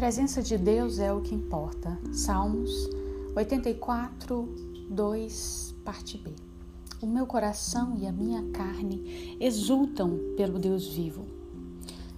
[0.00, 2.00] presença de Deus é o que importa.
[2.10, 2.88] Salmos
[3.36, 4.48] 84,
[4.88, 6.30] 2, parte B.
[7.02, 11.26] O meu coração e a minha carne exultam pelo Deus vivo.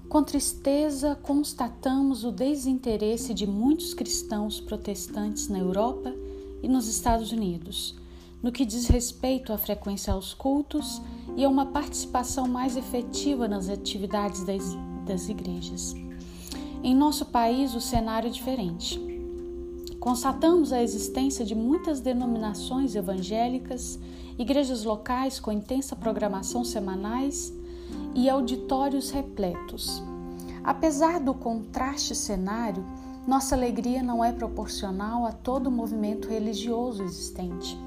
[0.09, 6.15] Com tristeza, constatamos o desinteresse de muitos cristãos protestantes na Europa
[6.63, 7.99] e nos Estados Unidos,
[8.41, 11.03] no que diz respeito à frequência aos cultos
[11.37, 14.63] e a uma participação mais efetiva nas atividades das,
[15.05, 15.97] das igrejas.
[16.85, 19.01] Em nosso país, o cenário é diferente.
[20.01, 24.01] Constatamos a existência de muitas denominações evangélicas,
[24.37, 27.55] igrejas locais com intensa programação semanais
[28.17, 30.03] e auditórios repletos.
[30.65, 32.85] Apesar do contraste cenário,
[33.29, 37.79] nossa alegria não é proporcional a todo o movimento religioso existente.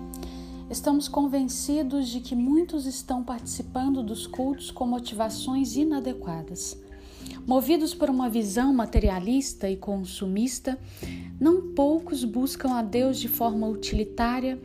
[0.70, 6.85] Estamos convencidos de que muitos estão participando dos cultos com motivações inadequadas.
[7.46, 10.80] Movidos por uma visão materialista e consumista,
[11.40, 14.60] não poucos buscam a Deus de forma utilitária,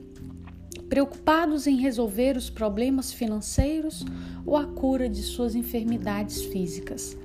[0.89, 4.05] preocupados em resolver os problemas financeiros
[4.45, 7.17] ou a cura de suas enfermidades físicas.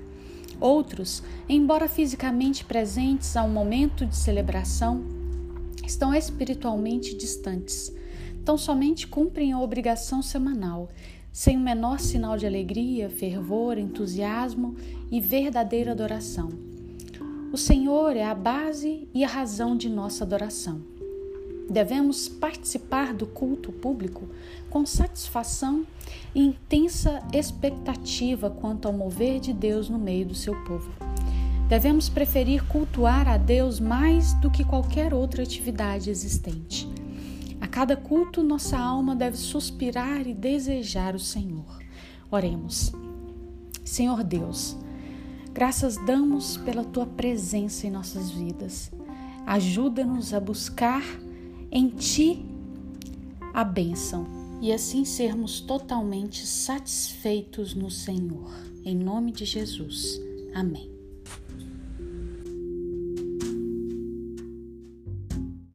[0.59, 5.03] Outros, embora fisicamente presentes a um momento de celebração,
[5.85, 7.93] estão espiritualmente distantes.
[8.43, 10.89] Tão somente cumprem a obrigação semanal
[11.35, 14.73] sem o menor sinal de alegria, fervor, entusiasmo
[15.11, 16.47] e verdadeira adoração.
[17.51, 20.79] O Senhor é a base e a razão de nossa adoração.
[21.69, 24.29] Devemos participar do culto público
[24.69, 25.85] com satisfação
[26.33, 30.89] e intensa expectativa quanto ao mover de Deus no meio do seu povo.
[31.67, 36.87] Devemos preferir cultuar a Deus mais do que qualquer outra atividade existente.
[37.75, 41.83] Cada culto, nossa alma deve suspirar e desejar o Senhor.
[42.31, 42.93] Oremos.
[43.83, 44.77] Senhor Deus,
[45.53, 48.89] graças damos pela tua presença em nossas vidas.
[49.45, 51.03] Ajuda-nos a buscar
[51.69, 52.45] em ti
[53.53, 54.25] a bênção
[54.61, 58.53] e assim sermos totalmente satisfeitos no Senhor.
[58.85, 60.17] Em nome de Jesus.
[60.53, 60.94] Amém.